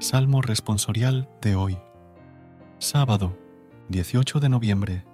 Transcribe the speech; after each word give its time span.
Salmo 0.00 0.40
responsorial 0.40 1.28
de 1.42 1.56
hoy, 1.56 1.76
sábado 2.78 3.36
18 3.90 4.40
de 4.40 4.48
noviembre 4.48 5.04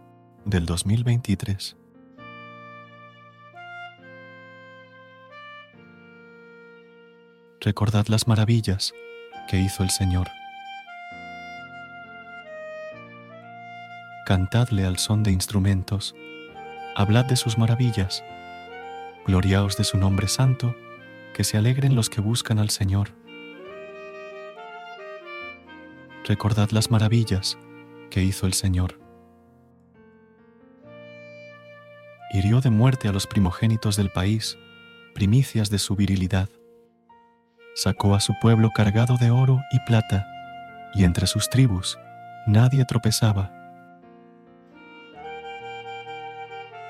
del 0.45 0.65
2023. 0.65 1.77
Recordad 7.61 8.07
las 8.07 8.29
maravillas 8.29 8.95
que 9.51 9.59
hizo 9.59 9.83
el 9.83 9.91
Señor. 9.91 10.29
Cantadle 14.25 14.87
al 14.87 14.99
son 14.99 15.25
de 15.25 15.33
instrumentos, 15.33 16.15
hablad 16.95 17.25
de 17.25 17.35
sus 17.35 17.59
maravillas, 17.59 18.23
gloriaos 19.27 19.77
de 19.77 19.83
su 19.83 19.99
nombre 19.99 20.29
santo, 20.29 20.77
que 21.35 21.43
se 21.43 21.59
alegren 21.59 21.97
los 21.97 22.09
que 22.09 22.21
buscan 22.21 22.61
al 22.61 22.71
Señor. 22.71 23.26
Recordad 26.27 26.71
las 26.71 26.91
maravillas 26.91 27.57
que 28.11 28.23
hizo 28.23 28.47
el 28.47 28.53
Señor. 28.53 29.01
Hirió 32.33 32.61
de 32.61 32.71
muerte 32.71 33.09
a 33.09 33.13
los 33.13 33.27
primogénitos 33.27 33.97
del 33.97 34.11
país, 34.11 34.59
primicias 35.15 35.71
de 35.71 35.79
su 35.79 35.95
virilidad. 35.95 36.49
Sacó 37.75 38.15
a 38.15 38.21
su 38.21 38.35
pueblo 38.41 38.71
cargado 38.75 39.17
de 39.17 39.31
oro 39.31 39.61
y 39.71 39.79
plata, 39.87 40.27
y 40.95 41.05
entre 41.05 41.27
sus 41.27 41.49
tribus 41.49 41.99
nadie 42.47 42.85
tropezaba. 42.85 43.53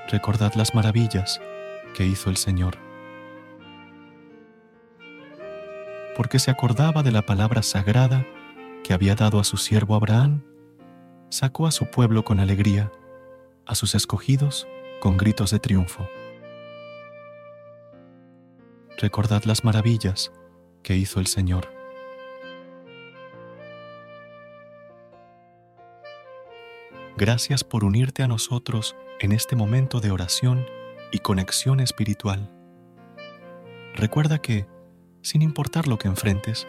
Recordad 0.08 0.54
las 0.54 0.74
maravillas 0.74 1.40
que 1.94 2.06
hizo 2.06 2.30
el 2.30 2.36
Señor. 2.36 2.78
Porque 6.16 6.38
se 6.38 6.50
acordaba 6.50 7.02
de 7.02 7.10
la 7.10 7.22
palabra 7.22 7.62
sagrada 7.62 8.24
que 8.86 8.94
había 8.94 9.16
dado 9.16 9.40
a 9.40 9.44
su 9.44 9.56
siervo 9.56 9.96
Abraham, 9.96 10.44
sacó 11.28 11.66
a 11.66 11.72
su 11.72 11.90
pueblo 11.90 12.24
con 12.24 12.38
alegría, 12.38 12.92
a 13.66 13.74
sus 13.74 13.96
escogidos 13.96 14.68
con 15.00 15.16
gritos 15.16 15.50
de 15.50 15.58
triunfo. 15.58 16.08
Recordad 18.96 19.42
las 19.42 19.64
maravillas 19.64 20.30
que 20.84 20.96
hizo 20.96 21.18
el 21.18 21.26
Señor. 21.26 21.68
Gracias 27.16 27.64
por 27.64 27.82
unirte 27.82 28.22
a 28.22 28.28
nosotros 28.28 28.94
en 29.18 29.32
este 29.32 29.56
momento 29.56 29.98
de 29.98 30.12
oración 30.12 30.64
y 31.10 31.18
conexión 31.18 31.80
espiritual. 31.80 32.52
Recuerda 33.96 34.38
que, 34.38 34.68
sin 35.22 35.42
importar 35.42 35.88
lo 35.88 35.98
que 35.98 36.06
enfrentes, 36.06 36.68